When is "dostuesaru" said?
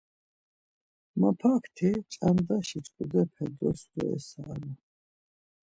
3.57-4.71